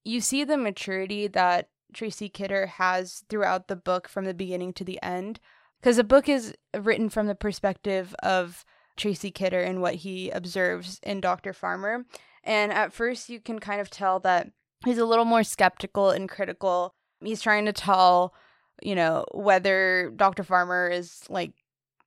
you 0.04 0.20
see 0.20 0.44
the 0.44 0.56
maturity 0.56 1.28
that 1.28 1.68
Tracy 1.92 2.28
Kidder 2.28 2.66
has 2.66 3.24
throughout 3.28 3.68
the 3.68 3.76
book 3.76 4.08
from 4.08 4.24
the 4.24 4.34
beginning 4.34 4.72
to 4.74 4.84
the 4.84 5.00
end 5.02 5.38
because 5.80 5.96
the 5.96 6.04
book 6.04 6.28
is 6.28 6.54
written 6.76 7.08
from 7.08 7.26
the 7.26 7.34
perspective 7.34 8.14
of 8.22 8.64
Tracy 8.96 9.30
Kidder 9.30 9.60
and 9.60 9.80
what 9.80 9.96
he 9.96 10.30
observes 10.30 11.00
in 11.02 11.20
Dr. 11.20 11.52
Farmer. 11.52 12.04
And 12.44 12.72
at 12.72 12.92
first, 12.92 13.28
you 13.28 13.40
can 13.40 13.58
kind 13.58 13.80
of 13.80 13.90
tell 13.90 14.20
that 14.20 14.50
he's 14.84 14.98
a 14.98 15.04
little 15.04 15.24
more 15.24 15.42
skeptical 15.42 16.10
and 16.10 16.28
critical. 16.28 16.94
He's 17.20 17.42
trying 17.42 17.66
to 17.66 17.72
tell, 17.72 18.34
you 18.82 18.94
know, 18.94 19.24
whether 19.32 20.12
Dr. 20.14 20.44
Farmer 20.44 20.88
is 20.88 21.22
like 21.28 21.52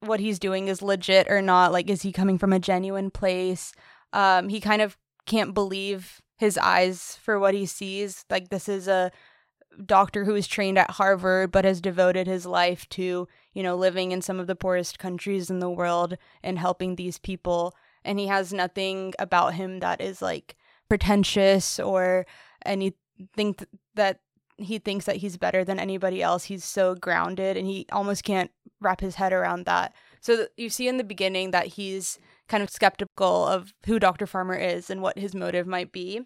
what 0.02 0.20
he's 0.20 0.40
doing 0.40 0.68
is 0.68 0.82
legit 0.82 1.30
or 1.30 1.42
not. 1.42 1.72
Like, 1.72 1.90
is 1.90 2.02
he 2.02 2.12
coming 2.12 2.38
from 2.38 2.54
a 2.54 2.60
genuine 2.60 3.12
place? 3.12 3.74
Um, 4.14 4.50
he 4.50 4.62
kind 4.62 4.82
of 4.82 4.98
can't 5.26 5.54
believe 5.54 6.22
his 6.38 6.58
eyes 6.58 7.18
for 7.22 7.38
what 7.38 7.54
he 7.54 7.66
sees. 7.66 8.26
Like, 8.30 8.50
this 8.50 8.70
is 8.70 8.88
a 8.88 9.12
doctor 9.86 10.26
who 10.26 10.34
was 10.34 10.48
trained 10.48 10.78
at 10.78 10.92
Harvard 10.92 11.52
but 11.52 11.66
has 11.66 11.82
devoted 11.82 12.28
his 12.28 12.46
life 12.46 12.88
to, 12.90 13.28
you 13.54 13.64
know, 13.64 13.76
living 13.76 14.12
in 14.12 14.22
some 14.22 14.40
of 14.40 14.48
the 14.48 14.56
poorest 14.56 15.00
countries 15.00 15.50
in 15.50 15.60
the 15.60 15.70
world 15.70 16.18
and 16.44 16.60
helping 16.60 16.96
these 16.96 17.18
people. 17.18 17.76
And 18.04 18.20
he 18.20 18.28
has 18.28 18.54
nothing 18.54 19.14
about 19.20 19.56
him 19.56 19.80
that 19.80 20.02
is 20.02 20.22
like 20.22 20.56
pretentious 20.90 21.80
or 21.80 22.26
anything 22.66 22.96
th- 23.38 23.70
that 23.96 24.20
he 24.58 24.78
thinks 24.78 25.06
that 25.06 25.18
he's 25.18 25.38
better 25.38 25.64
than 25.64 25.80
anybody 25.80 26.22
else. 26.22 26.46
He's 26.46 26.66
so 26.66 26.96
grounded 26.96 27.58
and 27.58 27.66
he 27.68 27.86
almost 27.92 28.24
can't 28.24 28.52
wrap 28.82 29.02
his 29.02 29.16
head 29.16 29.34
around 29.34 29.66
that. 29.66 29.94
So 30.22 30.36
th- 30.36 30.50
you 30.58 30.70
see 30.70 30.88
in 30.88 30.98
the 30.98 31.04
beginning 31.04 31.52
that 31.52 31.68
he's 31.68 32.20
kind 32.48 32.64
of 32.64 32.70
skeptical 32.70 33.46
of 33.46 33.74
who 33.86 34.00
Dr. 34.00 34.26
Farmer 34.26 34.56
is 34.56 34.90
and 34.90 35.02
what 35.02 35.18
his 35.18 35.34
motive 35.34 35.68
might 35.68 35.92
be. 35.92 36.22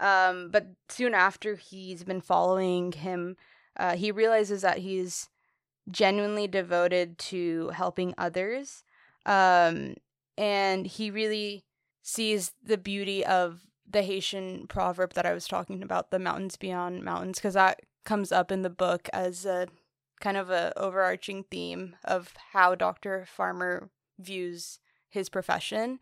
Um, 0.00 0.48
but 0.50 0.66
soon 0.88 1.14
after 1.14 1.56
he's 1.56 2.04
been 2.04 2.20
following 2.20 2.92
him, 2.92 3.36
uh, 3.76 3.96
he 3.96 4.10
realizes 4.10 4.62
that 4.62 4.78
he's 4.78 5.28
genuinely 5.90 6.48
devoted 6.48 7.18
to 7.18 7.68
helping 7.70 8.14
others. 8.18 8.84
Um, 9.26 9.94
and 10.36 10.86
he 10.86 11.10
really 11.10 11.64
sees 12.02 12.52
the 12.62 12.78
beauty 12.78 13.24
of 13.24 13.60
the 13.88 14.02
Haitian 14.02 14.66
proverb 14.68 15.14
that 15.14 15.26
I 15.26 15.34
was 15.34 15.46
talking 15.46 15.82
about, 15.82 16.10
the 16.10 16.18
mountains 16.18 16.56
beyond 16.56 17.02
mountains, 17.02 17.38
because 17.38 17.54
that 17.54 17.80
comes 18.04 18.32
up 18.32 18.50
in 18.50 18.62
the 18.62 18.70
book 18.70 19.08
as 19.12 19.44
a 19.44 19.68
kind 20.20 20.36
of 20.36 20.50
a 20.50 20.72
overarching 20.76 21.44
theme 21.50 21.96
of 22.04 22.34
how 22.52 22.74
Dr. 22.74 23.24
Farmer 23.26 23.90
views 24.18 24.78
his 25.08 25.28
profession 25.28 25.98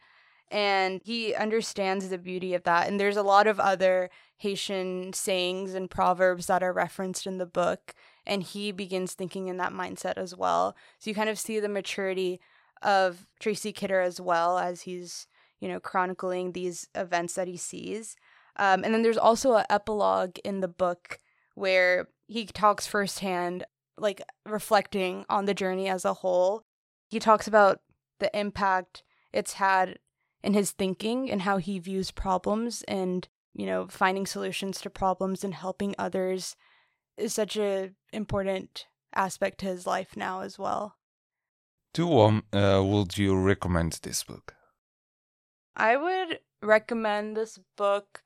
and 0.51 1.01
he 1.05 1.35
understands 1.35 2.09
the 2.09 2.19
beauty 2.19 2.55
of 2.55 2.65
that. 2.65 2.89
And 2.89 2.99
there's 2.99 3.17
a 3.17 3.23
lot 3.23 3.47
of 3.47 3.61
other 3.61 4.11
Haitian 4.39 5.13
sayings 5.13 5.75
and 5.75 5.91
proverbs 5.91 6.47
that 6.47 6.63
are 6.63 6.73
referenced 6.73 7.27
in 7.27 7.39
the 7.39 7.47
book, 7.47 7.95
and 8.29 8.43
he 8.43 8.71
begins 8.71 9.15
thinking 9.15 9.49
in 9.49 9.57
that 9.57 9.73
mindset 9.73 10.15
as 10.17 10.37
well. 10.37 10.77
So 10.99 11.11
you 11.11 11.15
kind 11.15 11.31
of 11.31 11.39
see 11.39 11.59
the 11.59 11.69
maturity 11.69 12.41
of 12.83 13.27
Tracy 13.41 13.73
Kidder 13.73 14.01
as 14.01 14.21
well 14.21 14.59
as 14.59 14.83
he's, 14.83 15.27
you 15.59 15.69
know, 15.69 15.81
chronicling 15.81 16.53
these 16.53 16.89
events 16.95 17.35
that 17.35 17.49
he 17.49 17.57
sees. 17.57 18.15
Um, 18.57 18.85
and 18.85 18.93
then 18.93 19.03
there's 19.03 19.19
also 19.19 19.55
an 19.55 19.65
epilogue 19.71 20.39
in 20.45 20.61
the 20.61 20.69
book 20.69 21.21
where 21.55 22.09
he 22.27 22.47
talks 22.47 22.87
firsthand, 22.87 23.65
like 23.97 24.21
reflecting 24.47 25.25
on 25.29 25.47
the 25.47 25.55
journey 25.55 25.89
as 25.89 26.05
a 26.05 26.15
whole. 26.15 26.65
He 27.09 27.19
talks 27.19 27.49
about 27.49 27.81
the 28.21 28.37
impact 28.39 29.03
it's 29.33 29.55
had 29.55 29.99
in 30.43 30.55
his 30.55 30.71
thinking 30.71 31.31
and 31.31 31.43
how 31.43 31.59
he 31.59 31.79
views 31.79 32.11
problems 32.11 32.83
and 32.87 33.29
you 33.55 33.67
know 33.67 33.87
finding 33.89 34.27
solutions 34.27 34.81
to 34.81 34.91
problems 34.91 35.43
and 35.43 35.55
helping 35.55 35.95
others 35.99 36.57
is 37.19 37.35
such 37.35 37.57
a 37.57 37.91
important 38.13 38.87
aspect 39.15 39.59
to 39.59 39.67
his 39.67 39.87
life 39.87 40.17
now 40.17 40.41
as 40.41 40.59
well. 40.59 40.97
To 41.95 42.07
whom 42.07 42.45
uh, 42.53 42.83
would 42.85 43.19
you 43.19 43.37
recommend 43.37 44.01
this 44.03 44.23
book? 44.23 44.55
I 45.75 45.97
would 45.97 46.41
recommend 46.63 47.37
this 47.37 47.59
book 47.77 48.23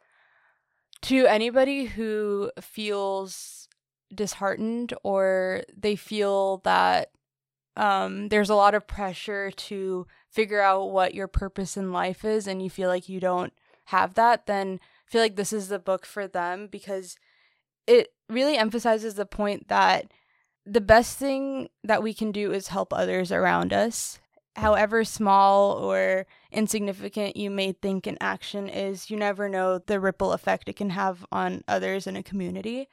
to 1.02 1.26
anybody 1.26 1.84
who 1.84 2.50
feels 2.60 3.68
disheartened 4.14 4.94
or 5.02 5.62
they 5.76 5.96
feel 5.96 6.58
that 6.58 7.10
um, 7.76 8.28
there's 8.28 8.50
a 8.50 8.54
lot 8.54 8.74
of 8.74 8.86
pressure 8.86 9.50
to 9.50 10.06
figure 10.30 10.60
out 10.60 10.90
what 10.90 11.14
your 11.14 11.28
purpose 11.28 11.76
in 11.76 11.92
life 11.92 12.24
is 12.24 12.46
and 12.46 12.62
you 12.62 12.70
feel 12.70 12.88
like 12.88 13.08
you 13.08 13.20
don't 13.20 13.52
have 13.86 14.14
that, 14.14 14.46
then 14.46 14.78
I 15.06 15.10
feel 15.10 15.20
like 15.22 15.36
this 15.36 15.52
is 15.52 15.68
the 15.68 15.78
book 15.78 16.06
for 16.06 16.26
them 16.26 16.68
because 16.70 17.16
it 17.86 18.08
really 18.32 18.56
emphasizes 18.56 19.14
the 19.14 19.26
point 19.26 19.68
that 19.68 20.12
the 20.64 20.80
best 20.80 21.18
thing 21.18 21.68
that 21.84 22.02
we 22.02 22.14
can 22.14 22.32
do 22.32 22.52
is 22.52 22.68
help 22.68 22.92
others 22.92 23.32
around 23.32 23.72
us. 23.72 24.18
However 24.56 25.02
small 25.04 25.72
or 25.72 26.26
insignificant 26.50 27.36
you 27.36 27.50
may 27.50 27.72
think 27.72 28.06
an 28.06 28.18
action 28.20 28.68
is, 28.68 29.10
you 29.10 29.16
never 29.16 29.48
know 29.48 29.78
the 29.78 29.98
ripple 29.98 30.32
effect 30.32 30.68
it 30.68 30.76
can 30.76 30.90
have 30.90 31.24
on 31.32 31.64
others 31.66 32.06
in 32.06 32.16
a 32.16 32.22
community. 32.22 32.88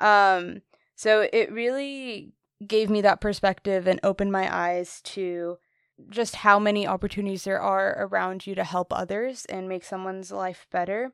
Um, 0.00 0.62
so 0.96 1.28
it 1.32 1.52
really 1.52 2.32
gave 2.66 2.88
me 2.88 3.00
that 3.02 3.20
perspective 3.20 3.86
and 3.86 4.00
opened 4.02 4.32
my 4.32 4.52
eyes 4.54 5.00
to 5.02 5.58
just 6.08 6.36
how 6.36 6.58
many 6.58 6.86
opportunities 6.86 7.44
there 7.44 7.60
are 7.60 7.94
around 7.98 8.46
you 8.46 8.54
to 8.54 8.64
help 8.64 8.92
others 8.92 9.44
and 9.46 9.68
make 9.68 9.84
someone's 9.84 10.32
life 10.32 10.66
better. 10.70 11.12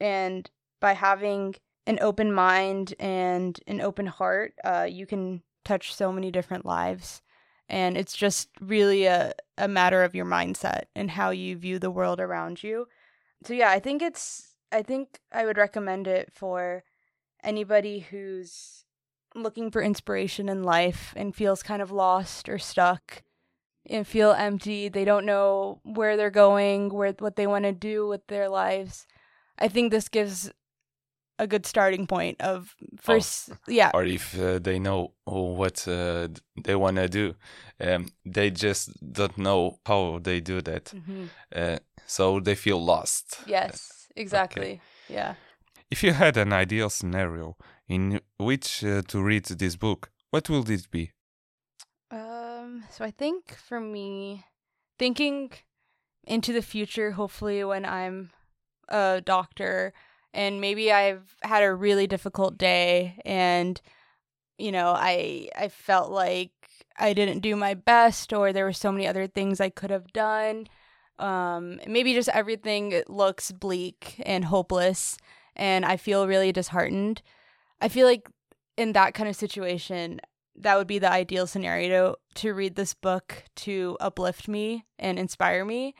And 0.00 0.50
by 0.80 0.94
having 0.94 1.54
an 1.86 1.98
open 2.00 2.32
mind 2.32 2.94
and 2.98 3.58
an 3.66 3.80
open 3.80 4.06
heart, 4.06 4.54
uh, 4.64 4.86
you 4.88 5.06
can 5.06 5.42
touch 5.64 5.94
so 5.94 6.12
many 6.12 6.30
different 6.30 6.64
lives. 6.64 7.22
And 7.68 7.96
it's 7.96 8.14
just 8.14 8.48
really 8.60 9.06
a, 9.06 9.32
a 9.56 9.68
matter 9.68 10.02
of 10.02 10.14
your 10.14 10.26
mindset 10.26 10.84
and 10.94 11.10
how 11.10 11.30
you 11.30 11.56
view 11.56 11.78
the 11.78 11.90
world 11.90 12.20
around 12.20 12.62
you. 12.62 12.88
So, 13.44 13.54
yeah, 13.54 13.70
I 13.70 13.78
think 13.80 14.02
it's, 14.02 14.54
I 14.70 14.82
think 14.82 15.20
I 15.32 15.44
would 15.44 15.56
recommend 15.56 16.06
it 16.06 16.32
for 16.32 16.84
anybody 17.42 18.00
who's 18.00 18.84
looking 19.34 19.70
for 19.70 19.82
inspiration 19.82 20.48
in 20.48 20.62
life 20.62 21.12
and 21.16 21.34
feels 21.34 21.62
kind 21.62 21.82
of 21.82 21.90
lost 21.90 22.48
or 22.48 22.58
stuck 22.58 23.22
and 23.86 24.06
feel 24.06 24.32
empty. 24.32 24.88
They 24.88 25.04
don't 25.04 25.26
know 25.26 25.80
where 25.82 26.16
they're 26.16 26.30
going, 26.30 26.88
where 26.90 27.12
what 27.18 27.36
they 27.36 27.46
want 27.46 27.64
to 27.64 27.72
do 27.72 28.06
with 28.06 28.26
their 28.28 28.48
lives. 28.48 29.06
I 29.58 29.68
think 29.68 29.90
this 29.90 30.08
gives 30.08 30.50
a 31.38 31.46
good 31.46 31.66
starting 31.66 32.06
point 32.06 32.40
of 32.40 32.74
first 33.00 33.50
yeah. 33.66 33.90
Or 33.94 34.04
if 34.04 34.38
uh, 34.38 34.58
they 34.58 34.78
know 34.78 35.12
what 35.24 35.86
uh, 35.88 36.28
they 36.64 36.76
want 36.76 36.96
to 36.96 37.08
do 37.08 37.34
um, 37.80 38.06
they 38.24 38.50
just 38.50 38.90
don't 39.12 39.36
know 39.36 39.78
how 39.86 40.20
they 40.22 40.40
do 40.40 40.60
that. 40.62 40.92
Mhm. 40.94 41.28
uh, 41.54 41.78
so 42.06 42.40
they 42.40 42.54
feel 42.54 42.84
lost. 42.84 43.40
Yes 43.46 44.08
exactly. 44.16 44.80
Yeah. 45.08 45.34
If 45.90 46.02
you 46.02 46.12
had 46.12 46.36
an 46.36 46.52
ideal 46.52 46.90
scenario 46.90 47.56
in 47.88 48.20
which 48.38 48.84
uh, 48.84 49.02
to 49.08 49.22
read 49.22 49.44
this 49.44 49.76
book 49.76 50.10
what 50.34 50.50
will 50.50 50.68
it 50.68 50.90
be? 50.90 51.12
Um, 52.10 52.84
so 52.90 53.04
I 53.04 53.12
think 53.12 53.56
for 53.56 53.78
me, 53.78 54.44
thinking 54.98 55.52
into 56.26 56.52
the 56.52 56.60
future, 56.62 57.12
hopefully 57.12 57.62
when 57.62 57.84
I'm 57.84 58.30
a 58.88 59.20
doctor 59.24 59.92
and 60.34 60.60
maybe 60.60 60.92
I've 60.92 61.36
had 61.42 61.62
a 61.62 61.72
really 61.72 62.06
difficult 62.06 62.58
day 62.58 63.18
and 63.24 63.80
you 64.58 64.70
know, 64.70 64.92
I 64.96 65.48
I 65.56 65.68
felt 65.68 66.10
like 66.10 66.52
I 66.98 67.12
didn't 67.12 67.40
do 67.40 67.56
my 67.56 67.74
best 67.74 68.32
or 68.32 68.52
there 68.52 68.64
were 68.64 68.72
so 68.72 68.92
many 68.92 69.06
other 69.06 69.26
things 69.26 69.60
I 69.60 69.70
could 69.70 69.90
have 69.90 70.12
done. 70.12 70.68
Um, 71.18 71.80
maybe 71.86 72.12
just 72.12 72.28
everything 72.28 73.02
looks 73.08 73.52
bleak 73.52 74.20
and 74.24 74.44
hopeless 74.44 75.16
and 75.56 75.84
I 75.84 75.96
feel 75.96 76.26
really 76.26 76.52
disheartened. 76.52 77.22
I 77.80 77.88
feel 77.88 78.06
like 78.06 78.28
in 78.76 78.92
that 78.92 79.14
kind 79.14 79.28
of 79.28 79.36
situation, 79.36 80.20
that 80.56 80.76
would 80.76 80.86
be 80.86 80.98
the 80.98 81.10
ideal 81.10 81.46
scenario 81.46 82.16
to 82.34 82.54
read 82.54 82.76
this 82.76 82.94
book 82.94 83.44
to 83.56 83.96
uplift 84.00 84.48
me 84.48 84.84
and 84.98 85.18
inspire 85.18 85.64
me. 85.64 85.94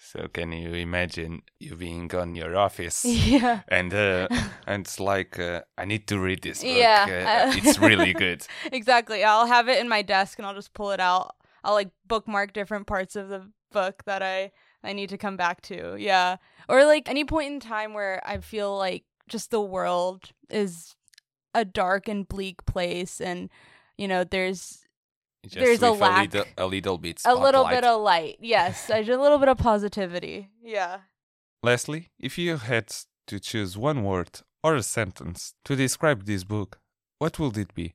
So 0.00 0.28
can 0.28 0.52
you 0.52 0.72
imagine 0.74 1.42
you 1.58 1.74
being 1.76 2.14
on 2.14 2.34
your 2.34 2.56
office 2.56 3.04
Yeah. 3.34 3.60
and 3.68 3.92
uh, 3.92 4.28
and 4.66 4.86
it's 4.86 4.98
like 5.00 5.38
uh, 5.38 5.62
I 5.76 5.84
need 5.84 6.06
to 6.08 6.18
read 6.18 6.42
this 6.42 6.62
book. 6.62 6.76
Yeah, 6.76 7.48
Uh, 7.48 7.52
it's 7.58 7.78
really 7.78 8.12
good. 8.14 8.46
exactly. 8.72 9.24
I'll 9.24 9.46
have 9.46 9.68
it 9.68 9.78
in 9.80 9.88
my 9.88 10.02
desk 10.02 10.38
and 10.38 10.46
I'll 10.46 10.54
just 10.54 10.72
pull 10.74 10.92
it 10.92 11.00
out. 11.00 11.34
I'll 11.64 11.74
like 11.74 11.90
bookmark 12.06 12.52
different 12.52 12.86
parts 12.86 13.16
of 13.16 13.28
the 13.28 13.50
book 13.72 14.02
that 14.06 14.22
I 14.22 14.52
I 14.84 14.92
need 14.92 15.08
to 15.10 15.18
come 15.18 15.36
back 15.36 15.60
to. 15.62 15.96
Yeah. 15.98 16.36
Or 16.68 16.84
like 16.84 17.08
any 17.08 17.24
point 17.24 17.52
in 17.52 17.60
time 17.60 17.92
where 17.94 18.22
I 18.24 18.38
feel 18.38 18.76
like 18.78 19.04
just 19.28 19.50
the 19.50 19.60
world 19.60 20.30
is 20.48 20.94
a 21.54 21.64
dark 21.64 22.08
and 22.08 22.28
bleak 22.28 22.64
place 22.66 23.20
and 23.20 23.50
you 23.96 24.06
know 24.06 24.22
there's 24.22 24.86
Just 25.44 25.56
There's 25.56 25.82
a 25.82 25.92
lack- 25.92 26.34
little, 26.34 26.48
a 26.56 26.66
little 26.66 26.98
bit 26.98 27.22
a 27.24 27.34
little 27.34 27.66
bit 27.66 27.84
of 27.84 28.02
light. 28.02 28.38
Yes, 28.40 28.90
a 28.90 29.02
little 29.02 29.38
bit 29.38 29.48
of 29.48 29.58
positivity. 29.58 30.50
Yeah. 30.62 30.98
Leslie, 31.62 32.10
if 32.18 32.38
you 32.38 32.56
had 32.56 32.92
to 33.28 33.40
choose 33.40 33.76
one 33.76 34.02
word 34.04 34.40
or 34.62 34.74
a 34.76 34.82
sentence 34.82 35.54
to 35.64 35.76
describe 35.76 36.24
this 36.24 36.44
book, 36.44 36.80
what 37.18 37.38
would 37.38 37.56
it 37.56 37.74
be? 37.74 37.94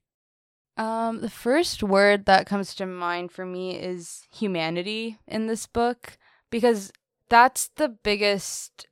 Um, 0.75 1.21
the 1.21 1.29
first 1.29 1.83
word 1.83 2.25
that 2.25 2.47
comes 2.47 2.73
to 2.75 2.85
mind 2.85 3.31
for 3.31 3.45
me 3.45 3.77
is 3.77 4.23
humanity 4.33 5.17
in 5.27 5.47
this 5.47 5.67
book 5.67 6.17
because 6.49 6.91
that's 7.29 7.69
the 7.75 7.89
biggest, 7.89 8.87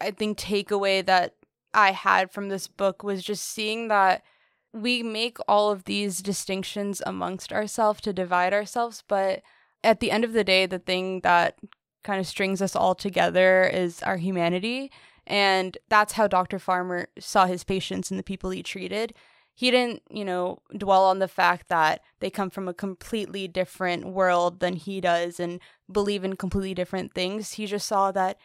I 0.00 0.10
think, 0.10 0.38
takeaway 0.38 1.04
that 1.06 1.34
I 1.72 1.92
had 1.92 2.32
from 2.32 2.48
this 2.48 2.66
book 2.66 3.02
was 3.04 3.22
just 3.22 3.44
seeing 3.44 3.88
that 3.88 4.22
we 4.72 5.02
make 5.02 5.38
all 5.48 5.70
of 5.70 5.84
these 5.84 6.22
distinctions 6.22 7.02
amongst 7.04 7.52
ourselves 7.52 8.00
to 8.02 8.12
divide 8.12 8.52
ourselves, 8.52 9.02
but 9.08 9.42
at 9.82 10.00
the 10.00 10.10
end 10.10 10.24
of 10.24 10.32
the 10.32 10.44
day, 10.44 10.66
the 10.66 10.78
thing 10.78 11.20
that 11.20 11.58
kind 12.04 12.20
of 12.20 12.26
strings 12.26 12.62
us 12.62 12.76
all 12.76 12.94
together 12.94 13.64
is 13.64 14.02
our 14.02 14.16
humanity. 14.16 14.90
And 15.26 15.76
that's 15.88 16.14
how 16.14 16.28
Dr. 16.28 16.58
Farmer 16.58 17.08
saw 17.18 17.46
his 17.46 17.64
patients 17.64 18.10
and 18.10 18.18
the 18.18 18.24
people 18.24 18.50
he 18.50 18.62
treated 18.62 19.14
he 19.60 19.70
didn't, 19.70 20.02
you 20.08 20.24
know, 20.24 20.62
dwell 20.74 21.04
on 21.04 21.18
the 21.18 21.28
fact 21.28 21.68
that 21.68 22.00
they 22.20 22.30
come 22.30 22.48
from 22.48 22.66
a 22.66 22.72
completely 22.72 23.46
different 23.46 24.06
world 24.06 24.60
than 24.60 24.72
he 24.72 25.02
does 25.02 25.38
and 25.38 25.60
believe 25.92 26.24
in 26.24 26.36
completely 26.36 26.72
different 26.72 27.12
things. 27.12 27.52
He 27.52 27.66
just 27.66 27.86
saw 27.86 28.10
that 28.12 28.38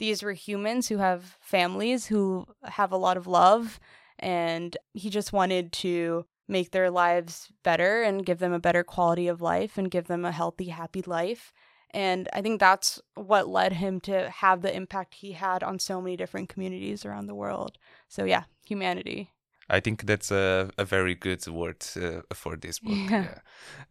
these 0.00 0.24
were 0.24 0.32
humans 0.32 0.88
who 0.88 0.98
have 0.98 1.36
families 1.40 2.06
who 2.06 2.48
have 2.64 2.90
a 2.90 2.96
lot 2.96 3.16
of 3.16 3.28
love 3.28 3.78
and 4.18 4.76
he 4.94 5.10
just 5.10 5.32
wanted 5.32 5.72
to 5.72 6.26
make 6.48 6.70
their 6.70 6.90
lives 6.90 7.48
better 7.62 8.02
and 8.02 8.26
give 8.26 8.38
them 8.38 8.52
a 8.52 8.58
better 8.60 8.84
quality 8.84 9.28
of 9.28 9.40
life 9.40 9.76
and 9.76 9.90
give 9.90 10.06
them 10.06 10.24
a 10.24 10.32
healthy 10.32 10.68
happy 10.68 11.02
life 11.06 11.52
and 11.90 12.28
i 12.32 12.40
think 12.40 12.60
that's 12.60 13.00
what 13.14 13.48
led 13.48 13.74
him 13.74 14.00
to 14.00 14.30
have 14.30 14.62
the 14.62 14.74
impact 14.74 15.14
he 15.14 15.32
had 15.32 15.62
on 15.62 15.78
so 15.78 16.00
many 16.00 16.16
different 16.16 16.48
communities 16.48 17.04
around 17.04 17.26
the 17.26 17.34
world 17.34 17.78
so 18.08 18.24
yeah 18.24 18.44
humanity 18.64 19.30
I 19.68 19.80
think 19.80 20.06
that's 20.06 20.30
a, 20.30 20.70
a 20.78 20.84
very 20.84 21.14
good 21.14 21.46
word 21.48 21.84
uh, 21.96 22.22
for 22.34 22.56
this 22.56 22.78
book. 22.78 22.94
Yeah. 23.10 23.40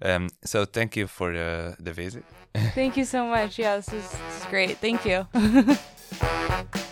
yeah. 0.01 0.15
Um, 0.15 0.29
so 0.43 0.65
thank 0.65 0.95
you 0.95 1.07
for 1.07 1.33
uh, 1.33 1.75
the 1.79 1.91
visit. 1.91 2.23
Thank 2.73 2.95
you 2.95 3.03
so 3.03 3.25
much. 3.25 3.59
Yeah, 3.59 3.75
this 3.75 3.91
is, 3.91 4.09
this 4.09 4.39
is 4.39 4.45
great. 4.45 4.77
Thank 4.77 5.05
you. 5.05 5.27